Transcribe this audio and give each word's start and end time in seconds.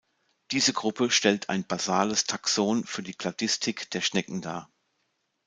Diese 0.49 0.73
Gruppe 0.73 1.11
stellt 1.11 1.49
ein 1.49 1.63
basales 1.63 2.23
Taxon 2.23 2.85
für 2.85 3.03
die 3.03 3.13
Kladistik 3.13 3.91
der 3.91 4.01
Schnecken 4.01 4.41
dar. 4.41 4.67